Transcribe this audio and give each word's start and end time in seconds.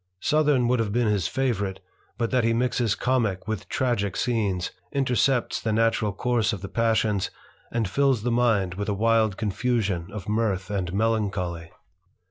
Southern 0.19 0.67
would 0.67 0.79
have 0.79 0.91
been 0.91 1.05
his 1.05 1.27
favourite, 1.27 1.79
but 2.17 2.31
that 2.31 2.43
he 2.43 2.53
mixes 2.53 2.95
comick 2.95 3.47
with 3.47 3.69
tragick 3.69 4.15
scenes, 4.17 4.71
intercepts 4.91 5.61
the 5.61 5.71
natural 5.71 6.11
course 6.11 6.53
of 6.53 6.61
the 6.63 6.67
passions, 6.69 7.29
and 7.71 7.87
fills 7.87 8.23
the 8.23 8.31
mind 8.31 8.73
with 8.73 8.89
a 8.89 8.95
wild 8.95 9.37
confusion 9.37 10.09
ol 10.11 10.23
mirth 10.27 10.71
and 10.71 10.91
melancholy. 10.91 11.69